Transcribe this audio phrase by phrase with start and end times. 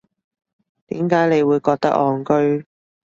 [0.87, 2.65] 點解你會覺得戇居